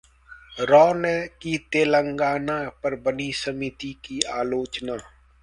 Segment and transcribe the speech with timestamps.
[0.59, 4.97] राव ने की तेलंगाना पर बनी समिति की आलोचना